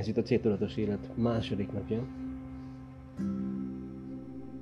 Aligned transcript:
Ez 0.00 0.08
itt 0.08 0.16
a 0.16 0.22
céltudatos 0.22 0.76
élet 0.76 1.10
második 1.16 1.72
napja, 1.72 2.06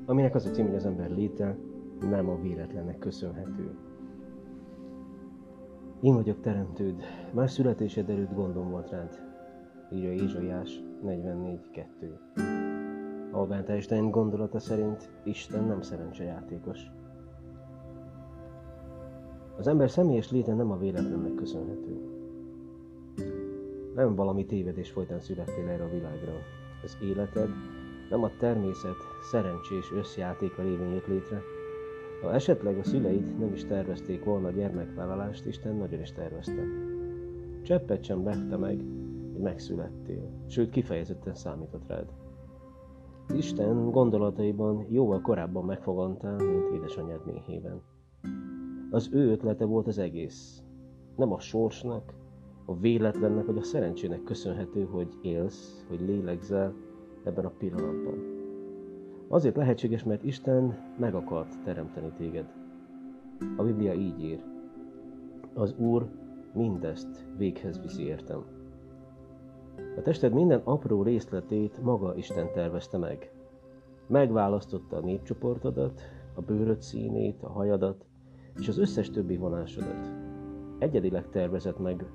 aminek 0.06 0.34
az 0.34 0.46
a 0.46 0.50
cím, 0.50 0.66
hogy 0.66 0.74
az 0.74 0.86
ember 0.86 1.10
léte 1.10 1.56
nem 2.00 2.28
a 2.28 2.40
véletlennek 2.40 2.98
köszönhető. 2.98 3.70
Én 6.00 6.14
vagyok 6.14 6.40
teremtőd, 6.40 7.02
más 7.32 7.50
születésed 7.50 8.10
előtt 8.10 8.34
gondom 8.34 8.70
volt 8.70 8.90
rád, 8.90 9.18
írja 9.92 10.12
Ézsaiás 10.12 10.82
44.2. 11.04 11.78
Albert 13.30 13.68
Einstein 13.68 14.10
gondolata 14.10 14.58
szerint 14.58 15.10
Isten 15.24 15.64
nem 15.64 15.80
szerencsejátékos. 15.80 16.80
Az 19.58 19.66
ember 19.66 19.90
személyes 19.90 20.30
léte 20.30 20.54
nem 20.54 20.70
a 20.70 20.78
véletlennek 20.78 21.34
köszönhető. 21.34 22.17
Nem 23.98 24.14
valami 24.14 24.46
tévedés 24.46 24.90
folytán 24.90 25.20
születtél 25.20 25.68
erre 25.68 25.84
a 25.84 25.90
világra. 25.90 26.32
Az 26.84 26.96
életed 27.02 27.48
nem 28.10 28.22
a 28.22 28.30
természet 28.38 28.96
szerencsés 29.30 29.92
összjátéka 29.92 30.62
révén 30.62 30.92
jött 30.92 31.06
létre. 31.06 31.42
Ha 32.22 32.34
esetleg 32.34 32.78
a 32.78 32.82
szüleid 32.82 33.38
nem 33.38 33.52
is 33.52 33.64
tervezték 33.64 34.24
volna 34.24 34.46
a 34.46 34.50
gyermekvállalást, 34.50 35.46
Isten 35.46 35.76
nagyon 35.76 36.00
is 36.00 36.12
tervezte. 36.12 36.62
Cseppet 37.62 38.04
sem 38.04 38.24
lepte 38.24 38.56
meg, 38.56 38.76
hogy 39.32 39.42
megszülettél, 39.42 40.30
sőt 40.46 40.70
kifejezetten 40.70 41.34
számított 41.34 41.88
rád. 41.88 42.06
Isten 43.34 43.90
gondolataiban 43.90 44.86
jóval 44.88 45.20
korábban 45.20 45.64
megfogantál, 45.64 46.36
mint 46.36 46.74
édesanyád 46.74 47.26
méhében. 47.26 47.82
Az 48.90 49.08
ő 49.12 49.30
ötlete 49.30 49.64
volt 49.64 49.86
az 49.86 49.98
egész. 49.98 50.62
Nem 51.16 51.32
a 51.32 51.40
sorsnak, 51.40 52.14
a 52.68 52.76
véletlennek 52.76 53.46
vagy 53.46 53.56
a 53.56 53.62
szerencsének 53.62 54.22
köszönhető, 54.22 54.84
hogy 54.84 55.08
élsz, 55.22 55.84
hogy 55.88 56.00
lélegzel 56.00 56.74
ebben 57.24 57.44
a 57.44 57.52
pillanatban. 57.58 58.36
Azért 59.28 59.56
lehetséges, 59.56 60.04
mert 60.04 60.24
Isten 60.24 60.78
meg 60.98 61.14
akart 61.14 61.62
teremteni 61.64 62.12
téged. 62.16 62.52
A 63.56 63.62
Biblia 63.62 63.92
így 63.92 64.22
ír. 64.22 64.44
Az 65.54 65.74
Úr 65.78 66.08
mindezt 66.52 67.26
véghez 67.36 67.80
viszi 67.80 68.02
értem. 68.02 68.44
A 69.96 70.02
tested 70.02 70.32
minden 70.32 70.60
apró 70.64 71.02
részletét 71.02 71.82
maga 71.82 72.16
Isten 72.16 72.52
tervezte 72.52 72.98
meg. 72.98 73.32
Megválasztotta 74.06 74.96
a 74.96 75.04
népcsoportodat, 75.04 76.00
a 76.34 76.40
bőröd 76.40 76.82
színét, 76.82 77.42
a 77.42 77.48
hajadat, 77.48 78.06
és 78.58 78.68
az 78.68 78.78
összes 78.78 79.10
többi 79.10 79.36
vonásodat. 79.36 80.12
Egyedileg 80.78 81.28
tervezett 81.28 81.78
meg, 81.78 82.06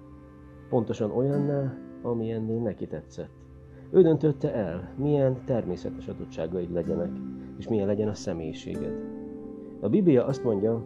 pontosan 0.73 1.11
olyanná, 1.11 1.73
amilyennél 2.01 2.61
neki 2.61 2.87
tetszett. 2.87 3.31
Ő 3.91 4.01
döntötte 4.01 4.53
el, 4.53 4.93
milyen 4.97 5.45
természetes 5.45 6.07
adottságaid 6.07 6.71
legyenek, 6.71 7.11
és 7.57 7.67
milyen 7.67 7.87
legyen 7.87 8.07
a 8.07 8.13
személyiséged. 8.13 8.93
A 9.79 9.89
Biblia 9.89 10.25
azt 10.25 10.43
mondja, 10.43 10.85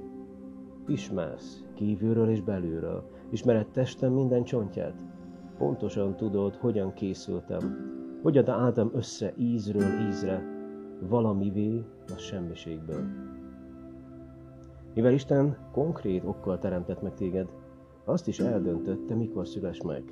ismersz 0.87 1.63
kívülről 1.73 2.29
és 2.29 2.41
belülről, 2.41 3.09
ismered 3.29 3.67
testem 3.67 4.13
minden 4.13 4.43
csontját. 4.43 4.93
Pontosan 5.57 6.15
tudod, 6.15 6.55
hogyan 6.55 6.93
készültem, 6.93 7.77
hogyan 8.23 8.49
álltam 8.49 8.91
össze 8.93 9.33
ízről 9.37 10.07
ízre, 10.07 10.43
valamivé 10.99 11.83
a 12.15 12.17
semmiségből. 12.17 13.03
Mivel 14.93 15.13
Isten 15.13 15.57
konkrét 15.71 16.23
okkal 16.25 16.59
teremtett 16.59 17.01
meg 17.01 17.13
téged, 17.13 17.47
azt 18.07 18.27
is 18.27 18.39
eldöntötte, 18.39 19.15
mikor 19.15 19.47
szüles 19.47 19.81
meg, 19.81 20.03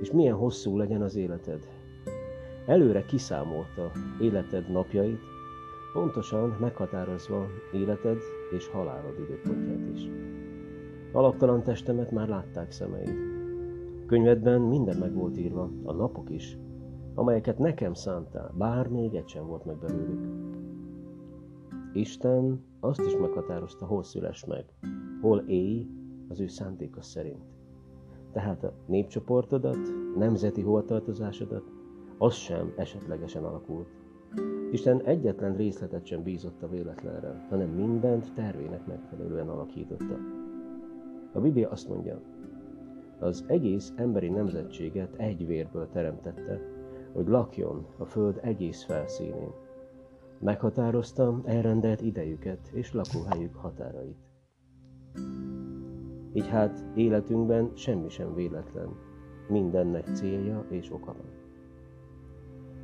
és 0.00 0.10
milyen 0.12 0.34
hosszú 0.34 0.76
legyen 0.76 1.02
az 1.02 1.16
életed. 1.16 1.66
Előre 2.66 3.04
kiszámolta 3.04 3.90
életed 4.20 4.70
napjait, 4.72 5.20
pontosan 5.92 6.56
meghatározva 6.60 7.46
életed 7.72 8.18
és 8.56 8.68
halálod 8.68 9.18
időpontját 9.18 9.94
is. 9.94 10.10
Alaptalan 11.12 11.62
testemet 11.62 12.10
már 12.10 12.28
látták 12.28 12.70
szemeid. 12.70 13.16
Könyvedben 14.06 14.60
minden 14.60 14.96
meg 14.96 15.14
volt 15.14 15.38
írva, 15.38 15.70
a 15.84 15.92
napok 15.92 16.30
is, 16.30 16.58
amelyeket 17.14 17.58
nekem 17.58 17.94
szántál, 17.94 18.54
bár 18.58 18.88
még 18.88 19.14
egy 19.14 19.28
sem 19.28 19.46
volt 19.46 19.64
meg 19.64 19.76
belőlük. 19.76 20.26
Isten 21.92 22.64
azt 22.80 23.00
is 23.00 23.16
meghatározta, 23.16 23.86
hol 23.86 24.02
szüles 24.02 24.44
meg, 24.44 24.64
hol 25.20 25.44
élj 25.46 25.86
az 26.28 26.40
ő 26.40 26.46
szándéka 26.46 27.02
szerint. 27.02 27.44
Tehát 28.32 28.64
a 28.64 28.72
népcsoportodat, 28.86 29.78
nemzeti 30.16 30.62
holtartozásodat, 30.62 31.70
az 32.18 32.34
sem 32.34 32.72
esetlegesen 32.76 33.44
alakult. 33.44 33.88
Isten 34.70 35.02
egyetlen 35.02 35.56
részletet 35.56 36.06
sem 36.06 36.22
bízott 36.22 36.62
a 36.62 36.68
véletlenre, 36.68 37.46
hanem 37.48 37.68
mindent 37.68 38.32
tervének 38.34 38.86
megfelelően 38.86 39.48
alakította. 39.48 40.18
A 41.32 41.40
Biblia 41.40 41.70
azt 41.70 41.88
mondja, 41.88 42.20
az 43.18 43.44
egész 43.46 43.92
emberi 43.96 44.28
nemzetséget 44.28 45.14
egy 45.16 45.46
vérből 45.46 45.88
teremtette, 45.92 46.60
hogy 47.12 47.28
lakjon 47.28 47.86
a 47.98 48.04
föld 48.04 48.38
egész 48.42 48.84
felszínén. 48.84 49.50
Meghatározta 50.38 51.40
elrendelt 51.44 52.00
idejüket 52.00 52.70
és 52.72 52.92
lakóhelyük 52.92 53.54
határait. 53.54 54.16
Így 56.34 56.48
hát 56.48 56.84
életünkben 56.94 57.70
semmi 57.74 58.08
sem 58.08 58.34
véletlen, 58.34 58.88
mindennek 59.48 60.06
célja 60.12 60.64
és 60.68 60.92
oka 60.92 61.12
van. 61.12 61.26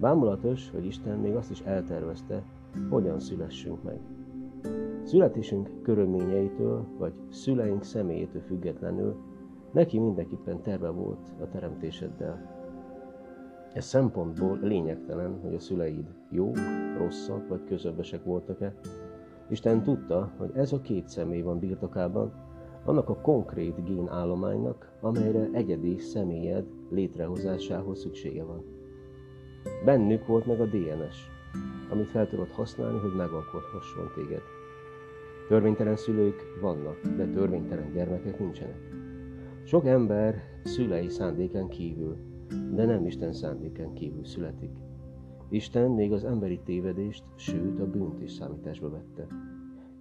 Bámulatos, 0.01 0.71
hogy 0.71 0.85
Isten 0.85 1.19
még 1.19 1.35
azt 1.35 1.51
is 1.51 1.61
eltervezte, 1.61 2.45
hogyan 2.91 3.19
szülessünk 3.19 3.83
meg. 3.83 3.99
Születésünk 5.03 5.83
körülményeitől, 5.83 6.87
vagy 6.99 7.13
szüleink 7.29 7.83
személyétől 7.83 8.43
függetlenül 8.43 9.17
neki 9.73 9.99
mindenképpen 9.99 10.63
terve 10.63 10.89
volt 10.89 11.33
a 11.41 11.49
teremtéseddel. 11.49 12.59
Ez 13.73 13.85
szempontból 13.85 14.59
lényegtelen, 14.63 15.39
hogy 15.43 15.55
a 15.55 15.59
szüleid 15.59 16.07
jók, 16.31 16.57
rosszak 16.99 17.49
vagy 17.49 17.65
közöbbesek 17.65 18.25
voltak-e. 18.25 18.75
Isten 19.49 19.83
tudta, 19.83 20.33
hogy 20.37 20.51
ez 20.55 20.73
a 20.73 20.81
két 20.81 21.09
személy 21.09 21.41
van 21.41 21.59
birtokában, 21.59 22.33
annak 22.85 23.09
a 23.09 23.21
konkrét 23.21 23.85
génállománynak, 23.85 24.93
amelyre 25.01 25.49
egyedi 25.53 25.99
személyed 25.99 26.65
létrehozásához 26.91 28.01
szüksége 28.01 28.45
van. 28.45 28.65
Bennük 29.85 30.27
volt 30.27 30.47
meg 30.47 30.61
a 30.61 30.67
DNS, 30.67 31.17
amit 31.91 32.11
fel 32.11 32.29
tudod 32.29 32.51
használni, 32.51 32.99
hogy 32.99 33.15
megalkothasson 33.17 34.11
téged. 34.15 34.43
Törvénytelen 35.49 35.97
szülők 35.97 36.59
vannak, 36.61 37.01
de 37.17 37.27
törvénytelen 37.27 37.93
gyermekek 37.93 38.39
nincsenek. 38.39 38.81
Sok 39.65 39.87
ember 39.87 40.43
szülei 40.65 41.09
szándéken 41.09 41.69
kívül, 41.69 42.17
de 42.75 42.85
nem 42.85 43.07
Isten 43.07 43.33
szándéken 43.33 43.93
kívül 43.93 44.25
születik. 44.25 44.71
Isten 45.49 45.91
még 45.91 46.13
az 46.13 46.25
emberi 46.25 46.61
tévedést, 46.65 47.25
sőt 47.35 47.81
a 47.81 47.87
bűnt 47.87 48.23
is 48.23 48.33
számításba 48.33 48.91
vette. 48.91 49.27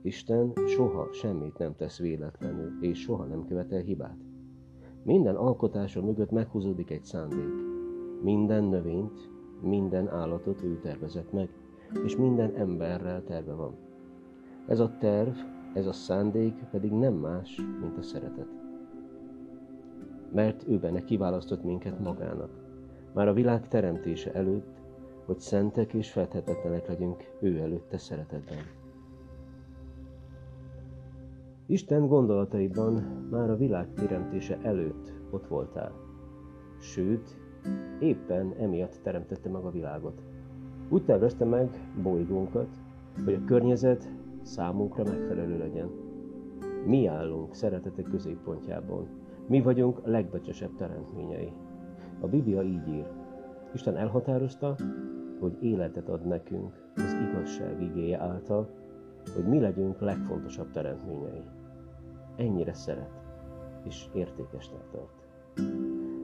Isten 0.01 0.53
soha 0.67 1.07
semmit 1.13 1.57
nem 1.57 1.75
tesz 1.75 1.99
véletlenül, 1.99 2.71
és 2.81 2.99
soha 2.99 3.23
nem 3.23 3.45
követel 3.45 3.81
hibát. 3.81 4.17
Minden 5.03 5.35
alkotása 5.35 6.01
mögött 6.01 6.31
meghúzódik 6.31 6.89
egy 6.89 7.03
szándék. 7.03 7.53
Minden 8.21 8.63
növényt, 8.63 9.29
minden 9.61 10.07
állatot 10.07 10.63
ő 10.63 10.79
tervezett 10.79 11.31
meg, 11.31 11.49
és 12.03 12.15
minden 12.15 12.55
emberrel 12.55 13.23
terve 13.23 13.53
van. 13.53 13.75
Ez 14.67 14.79
a 14.79 14.95
terv, 14.99 15.35
ez 15.73 15.85
a 15.85 15.91
szándék 15.93 16.53
pedig 16.71 16.91
nem 16.91 17.13
más, 17.13 17.61
mint 17.81 17.97
a 17.97 18.01
szeretet. 18.01 18.49
Mert 20.31 20.67
ő 20.67 20.79
benne 20.79 21.03
kiválasztott 21.03 21.63
minket 21.63 21.99
magának, 21.99 22.51
már 23.13 23.27
a 23.27 23.33
világ 23.33 23.67
teremtése 23.67 24.33
előtt, 24.33 24.77
hogy 25.25 25.39
szentek 25.39 25.93
és 25.93 26.11
fedhetetlenek 26.11 26.87
legyünk 26.87 27.23
ő 27.39 27.57
előtte 27.57 27.97
szeretetben. 27.97 28.78
Isten 31.69 32.07
gondolataiban 32.07 32.93
már 33.31 33.49
a 33.49 33.55
világ 33.55 33.93
teremtése 33.93 34.57
előtt 34.61 35.13
ott 35.31 35.47
voltál. 35.47 35.91
Sőt, 36.79 37.37
éppen 37.99 38.53
emiatt 38.59 38.99
teremtette 39.03 39.49
meg 39.49 39.63
a 39.63 39.71
világot. 39.71 40.23
Úgy 40.89 41.05
tervezte 41.05 41.45
meg 41.45 41.91
bolygónkat, 42.03 42.67
hogy 43.25 43.33
a 43.33 43.45
környezet 43.45 44.11
számunkra 44.41 45.03
megfelelő 45.03 45.57
legyen. 45.57 45.89
Mi 46.85 47.07
állunk 47.07 47.53
szeretetek 47.53 48.05
középpontjában. 48.05 49.07
Mi 49.47 49.61
vagyunk 49.61 49.97
a 50.03 50.09
legbecsesebb 50.09 50.75
teremtményei. 50.75 51.51
A 52.19 52.27
Biblia 52.27 52.63
így 52.63 52.87
ír. 52.87 53.07
Isten 53.73 53.97
elhatározta, 53.97 54.75
hogy 55.39 55.57
életet 55.63 56.09
ad 56.09 56.27
nekünk 56.27 56.91
az 56.95 57.15
igazság 57.29 57.81
igéje 57.81 58.19
által, 58.19 58.69
hogy 59.35 59.47
mi 59.47 59.59
legyünk 59.59 59.99
legfontosabb 59.99 60.71
teremtményei 60.71 61.57
ennyire 62.39 62.73
szeret 62.73 63.11
és 63.83 64.05
értékesnek 64.13 64.81
tart. 64.91 65.27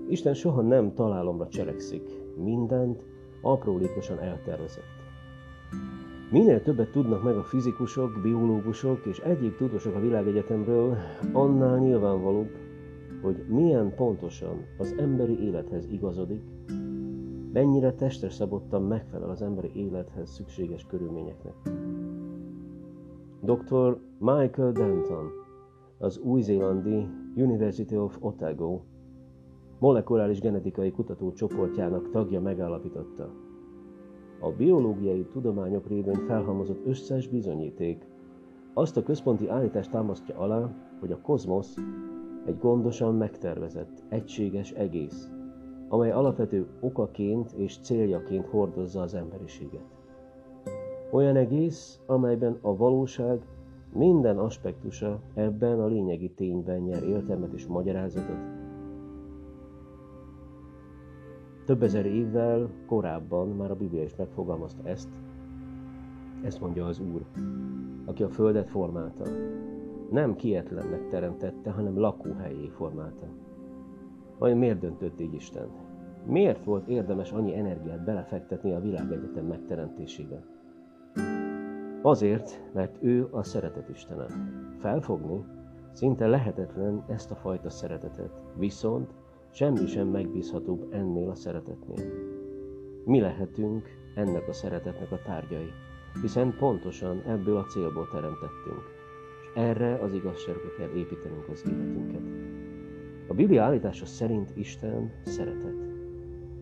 Isten 0.07 0.33
soha 0.33 0.61
nem 0.61 0.93
találomra 0.93 1.47
cselekszik, 1.47 2.09
mindent 2.35 3.03
aprólékosan 3.41 4.19
eltervezett. 4.19 5.03
Minél 6.31 6.61
többet 6.61 6.91
tudnak 6.91 7.23
meg 7.23 7.35
a 7.35 7.43
fizikusok, 7.43 8.19
biológusok 8.21 9.05
és 9.05 9.19
egyéb 9.19 9.55
tudósok 9.55 9.95
a 9.95 9.99
világegyetemről, 9.99 10.97
annál 11.33 11.77
nyilvánvalóbb, 11.77 12.49
hogy 13.21 13.45
milyen 13.47 13.95
pontosan 13.95 14.65
az 14.77 14.95
emberi 14.97 15.43
élethez 15.43 15.85
igazodik, 15.91 16.41
mennyire 17.53 17.93
testre 17.93 18.29
szabottan 18.29 18.83
megfelel 18.83 19.29
az 19.29 19.41
emberi 19.41 19.71
élethez 19.73 20.29
szükséges 20.29 20.85
körülményeknek. 20.85 21.53
Dr. 23.41 23.97
Michael 24.19 24.71
Denton, 24.71 25.44
az 25.97 26.17
új-zélandi 26.17 27.07
University 27.35 27.95
of 27.97 28.17
Otago 28.19 28.79
molekuláris 29.79 30.39
genetikai 30.39 30.91
kutatócsoportjának 30.91 32.09
tagja 32.09 32.41
megállapította. 32.41 33.29
A 34.39 34.51
biológiai 34.51 35.25
tudományok 35.25 35.87
révén 35.87 36.25
felhalmozott 36.27 36.85
összes 36.85 37.27
bizonyíték 37.27 38.07
azt 38.73 38.97
a 38.97 39.03
központi 39.03 39.47
állítást 39.47 39.91
támasztja 39.91 40.37
alá, 40.37 40.75
hogy 40.99 41.11
a 41.11 41.21
kozmosz 41.21 41.75
egy 42.45 42.57
gondosan 42.59 43.15
megtervezett, 43.15 44.03
egységes 44.09 44.71
egész, 44.71 45.29
amely 45.87 46.11
alapvető 46.11 46.67
okaként 46.79 47.51
és 47.51 47.77
céljaként 47.77 48.45
hordozza 48.45 49.01
az 49.01 49.13
emberiséget. 49.13 49.85
Olyan 51.11 51.35
egész, 51.35 51.99
amelyben 52.05 52.57
a 52.61 52.75
valóság 52.75 53.45
minden 53.95 54.37
aspektusa 54.37 55.21
ebben 55.33 55.79
a 55.79 55.85
lényegi 55.85 56.29
tényben 56.29 56.79
nyer 56.79 57.03
értelmet 57.03 57.53
és 57.53 57.67
magyarázatot. 57.67 58.37
Több 61.65 61.83
ezer 61.83 62.05
évvel 62.05 62.69
korábban 62.87 63.49
már 63.49 63.71
a 63.71 63.75
Biblia 63.75 64.03
is 64.03 64.15
megfogalmazta 64.15 64.89
ezt, 64.89 65.09
ezt 66.43 66.61
mondja 66.61 66.85
az 66.85 66.99
Úr, 66.99 67.25
aki 68.05 68.23
a 68.23 68.29
földet 68.29 68.69
formálta. 68.69 69.23
Nem 70.11 70.35
kietlennek 70.35 71.07
teremtette, 71.07 71.71
hanem 71.71 71.99
lakóhelyé 71.99 72.67
formálta. 72.67 73.27
Vajon 74.37 74.57
miért 74.57 74.79
döntött 74.79 75.19
így 75.19 75.33
Isten? 75.33 75.67
Miért 76.25 76.63
volt 76.63 76.87
érdemes 76.87 77.31
annyi 77.31 77.55
energiát 77.55 78.03
belefektetni 78.03 78.73
a 78.73 78.81
világegyetem 78.81 79.45
megteremtésébe? 79.45 80.54
Azért, 82.05 82.61
mert 82.73 82.97
ő 83.03 83.27
a 83.31 83.43
szeretet 83.43 83.89
Istene. 83.89 84.25
Felfogni 84.79 85.43
szinte 85.91 86.27
lehetetlen 86.27 87.03
ezt 87.07 87.31
a 87.31 87.35
fajta 87.35 87.69
szeretetet, 87.69 88.41
viszont 88.57 89.13
semmi 89.51 89.87
sem 89.87 90.07
megbízhatóbb 90.07 90.87
ennél 90.93 91.29
a 91.29 91.35
szeretetnél. 91.35 92.05
Mi 93.05 93.19
lehetünk 93.19 93.87
ennek 94.15 94.47
a 94.47 94.53
szeretetnek 94.53 95.11
a 95.11 95.19
tárgyai, 95.25 95.69
hiszen 96.21 96.55
pontosan 96.57 97.21
ebből 97.27 97.57
a 97.57 97.63
célból 97.63 98.07
teremtettünk, 98.11 98.83
és 99.41 99.61
erre 99.61 99.95
az 99.95 100.13
igazságra 100.13 100.75
kell 100.77 100.89
építenünk 100.89 101.47
az 101.47 101.63
életünket. 101.67 102.21
A 103.27 103.33
Biblia 103.33 103.63
állítása 103.63 104.05
szerint 104.05 104.51
Isten 104.55 105.11
szeretet. 105.23 105.75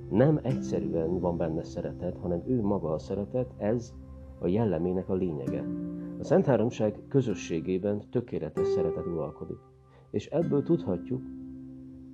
Nem 0.10 0.40
egyszerűen 0.44 1.20
van 1.20 1.38
benne 1.38 1.64
szeretet, 1.64 2.18
hanem 2.18 2.44
ő 2.48 2.62
maga 2.62 2.94
a 2.94 3.00
szeretet, 3.00 3.52
ez 3.58 3.94
a 4.40 4.48
jellemének 4.48 5.10
a 5.10 5.14
lényege. 5.14 5.66
A 6.20 6.24
Szent 6.24 6.46
Háromság 6.46 7.00
közösségében 7.08 8.02
tökéletes 8.12 8.68
szeretet 8.68 9.06
uralkodik. 9.06 9.58
És 10.12 10.28
ebből 10.28 10.64
tudhatjuk, 10.64 11.22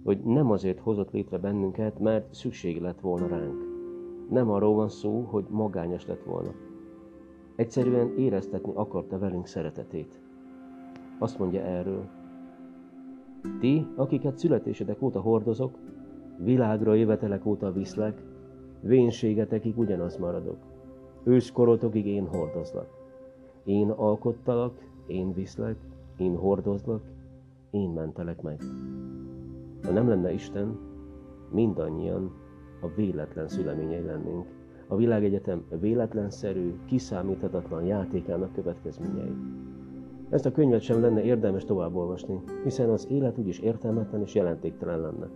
hogy 0.04 0.24
nem 0.24 0.51
azért 0.51 0.80
hozott 0.80 1.12
létre 1.12 1.38
bennünket, 1.38 2.00
mert 2.00 2.33
szükség 2.33 2.81
lett 2.81 3.00
volna 3.00 3.27
ránk. 3.27 3.68
Nem 4.30 4.50
arról 4.50 4.75
van 4.75 4.89
szó, 4.89 5.21
hogy 5.21 5.45
magányos 5.50 6.07
lett 6.07 6.24
volna. 6.24 6.51
Egyszerűen 7.56 8.18
éreztetni 8.18 8.71
akarta 8.75 9.18
velünk 9.19 9.48
szeretetét. 9.48 10.19
Azt 11.19 11.39
mondja 11.39 11.62
erről. 11.62 12.10
Ti, 13.60 13.88
akiket 13.95 14.38
születésedek 14.38 15.01
óta 15.01 15.21
hordozok, 15.21 15.77
világra 16.38 16.94
jövetelek 16.94 17.45
óta 17.45 17.71
viszlek, 17.71 18.24
vénségetekig 18.81 19.77
ugyanaz 19.77 20.18
maradok. 20.18 20.57
Őskorotokig 21.24 22.06
én 22.06 22.27
hordozlak. 22.27 22.88
Én 23.63 23.89
alkottalak, 23.89 24.74
én 25.07 25.33
viszlek, 25.33 25.75
én 26.18 26.36
hordozlak, 26.36 27.01
én 27.69 27.89
mentelek 27.89 28.42
meg. 28.42 28.62
Ha 29.83 29.92
nem 29.92 30.07
lenne 30.07 30.31
Isten, 30.33 30.77
mindannyian 31.51 32.31
a 32.81 32.88
véletlen 32.95 33.48
szüleményei 33.48 34.04
lennénk. 34.04 34.45
A 34.88 34.95
világegyetem 34.95 35.63
véletlenszerű, 35.80 36.75
kiszámíthatatlan 36.86 37.83
játékának 37.83 38.54
következményei. 38.54 39.36
Ezt 40.30 40.45
a 40.45 40.51
könyvet 40.51 40.81
sem 40.81 41.01
lenne 41.01 41.24
érdemes 41.24 41.66
továbbolvasni, 41.66 42.39
hiszen 42.63 42.89
az 42.89 43.07
élet 43.10 43.38
úgyis 43.38 43.60
értelmetlen 43.60 44.21
és 44.21 44.36
jelentéktelen 44.36 45.00
lenne. 45.00 45.30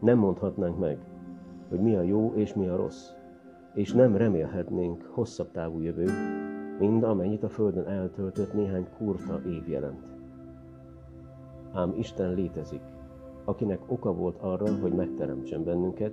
Nem 0.00 0.18
mondhatnánk 0.18 0.78
meg, 0.78 0.98
hogy 1.68 1.80
mi 1.80 1.94
a 1.96 2.02
jó 2.02 2.32
és 2.34 2.54
mi 2.54 2.68
a 2.68 2.76
rossz, 2.76 3.10
és 3.74 3.92
nem 3.92 4.16
remélhetnénk 4.16 5.02
hosszabb 5.10 5.50
távú 5.50 5.80
jövőt, 5.80 6.12
mint 6.78 7.04
amennyit 7.04 7.42
a 7.42 7.48
Földön 7.48 7.86
eltöltött 7.86 8.52
néhány 8.52 8.86
kurta 8.96 9.40
év 9.46 9.68
jelent. 9.68 10.06
Ám 11.72 11.94
Isten 11.98 12.34
létezik, 12.34 12.80
akinek 13.44 13.80
oka 13.86 14.14
volt 14.14 14.36
arra, 14.40 14.78
hogy 14.80 14.92
megteremtsen 14.92 15.64
bennünket, 15.64 16.12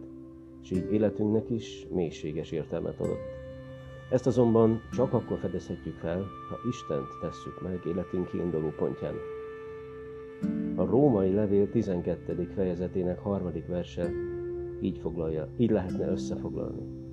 és 0.62 0.72
így 0.72 0.92
életünknek 0.92 1.50
is 1.50 1.88
mélységes 1.92 2.52
értelmet 2.52 3.00
adott. 3.00 3.38
Ezt 4.12 4.28
azonban 4.28 4.82
csak 4.92 5.14
akkor 5.14 5.38
fedezhetjük 5.38 5.96
fel, 5.96 6.20
ha 6.20 6.58
Istent 6.70 7.08
tesszük 7.22 7.62
meg 7.62 7.80
életünk 7.86 8.28
kiinduló 8.28 8.70
pontján. 8.78 9.14
A 10.76 10.86
római 10.86 11.34
levél 11.34 11.70
12. 11.70 12.50
fejezetének 12.56 13.20
harmadik 13.20 13.68
verse 13.68 14.10
így 14.82 14.98
foglalja, 14.98 15.48
így 15.58 15.70
lehetne 15.70 16.08
összefoglalni. 16.08 17.09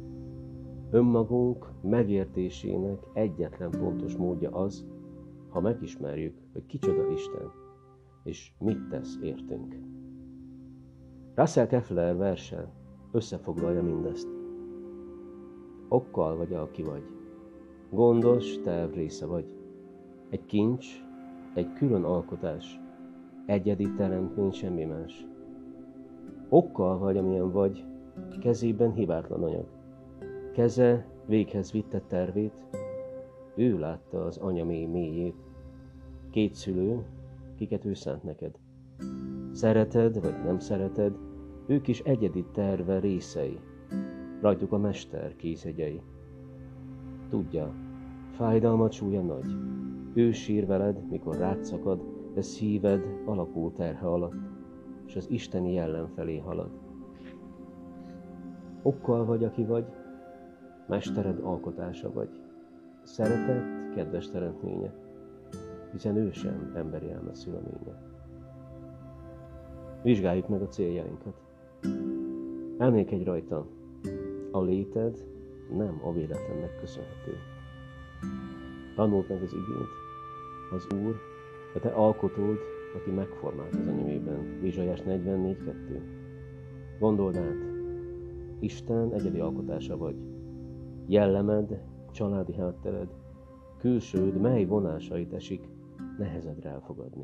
Önmagunk 0.96 1.66
megértésének 1.82 2.98
egyetlen 3.12 3.70
pontos 3.70 4.16
módja 4.16 4.50
az, 4.50 4.86
ha 5.48 5.60
megismerjük, 5.60 6.36
hogy 6.52 6.66
kicsoda 6.66 7.10
Isten, 7.10 7.50
és 8.22 8.52
mit 8.58 8.88
tesz 8.88 9.18
értünk. 9.22 9.76
Russell 11.34 11.66
Keffler 11.66 12.16
verse 12.16 12.72
összefoglalja 13.12 13.82
mindezt. 13.82 14.28
Okkal 15.88 16.36
vagy, 16.36 16.52
aki 16.52 16.82
vagy. 16.82 17.02
Gondos 17.90 18.60
terv 18.60 18.92
része 18.92 19.26
vagy. 19.26 19.46
Egy 20.28 20.44
kincs, 20.44 20.86
egy 21.54 21.72
külön 21.72 22.04
alkotás, 22.04 22.80
egyedi 23.46 23.92
teremtmény, 23.92 24.50
semmi 24.50 24.84
más. 24.84 25.26
Okkal 26.48 26.98
vagy, 26.98 27.16
amilyen 27.16 27.52
vagy, 27.52 27.84
kezében 28.40 28.92
hibátlan 28.92 29.42
anyag. 29.42 29.75
Keze 30.56 31.06
véghez 31.26 31.72
vitte 31.72 32.00
tervét, 32.00 32.52
ő 33.54 33.78
látta 33.78 34.24
az 34.24 34.36
anya 34.36 34.64
mély 34.64 34.84
mélyét. 34.84 35.34
Két 36.30 36.54
szülő, 36.54 37.06
kiket 37.56 37.84
ő 37.84 37.94
szánt 37.94 38.22
neked. 38.22 38.58
Szereted 39.52 40.20
vagy 40.20 40.44
nem 40.44 40.58
szereted, 40.58 41.16
ők 41.66 41.88
is 41.88 42.00
egyedi 42.00 42.44
terve 42.52 42.98
részei. 42.98 43.58
Rajtuk 44.40 44.72
a 44.72 44.78
mester 44.78 45.36
kézhegyei. 45.36 46.00
Tudja, 47.28 47.74
fájdalmat 48.30 48.92
súlya 48.92 49.22
nagy. 49.22 49.56
Ő 50.14 50.32
sír 50.32 50.66
veled, 50.66 51.08
mikor 51.10 51.36
rátszakad, 51.36 52.02
de 52.34 52.42
szíved 52.42 53.04
alakul 53.24 53.72
terhe 53.72 54.06
alatt, 54.06 54.34
és 55.06 55.16
az 55.16 55.30
isteni 55.30 55.72
jellem 55.72 56.06
felé 56.06 56.38
halad. 56.38 56.70
Okkal 58.82 59.24
vagy, 59.24 59.44
aki 59.44 59.64
vagy, 59.64 59.86
Mestered 60.86 61.38
alkotása 61.42 62.12
vagy. 62.12 62.28
Szeretett, 63.02 63.94
kedves 63.94 64.30
teremtménye, 64.30 64.94
hiszen 65.92 66.16
ő 66.16 66.30
sem 66.30 66.72
emberi 66.74 67.10
elme 67.10 67.34
szüleménye. 67.34 68.02
Vizsgáljuk 70.02 70.48
meg 70.48 70.62
a 70.62 70.68
céljainkat. 70.68 71.40
Elmékedj 72.78 73.24
rajta, 73.24 73.66
a 74.50 74.62
léted 74.62 75.24
nem 75.76 76.00
a 76.04 76.12
véletlennek 76.12 76.80
köszönhető. 76.80 77.32
Tanult 78.94 79.28
meg 79.28 79.42
az 79.42 79.52
igényt, 79.52 79.88
az 80.70 80.86
Úr, 81.04 81.16
a 81.74 81.78
te 81.78 81.88
alkotód, 81.88 82.58
aki 82.94 83.10
megformált 83.10 83.74
az 83.74 83.86
enyémében. 83.86 84.60
Izsajás 84.62 85.00
44.2. 85.00 86.00
Gondold 86.98 87.36
át, 87.36 87.74
Isten 88.58 89.12
egyedi 89.12 89.40
alkotása 89.40 89.96
vagy, 89.96 90.16
jellemed, 91.06 91.82
családi 92.12 92.54
háttered, 92.54 93.08
külsőd, 93.78 94.40
mely 94.40 94.64
vonásait 94.64 95.32
esik 95.32 95.68
nehezedre 96.18 96.70
elfogadni. 96.70 97.22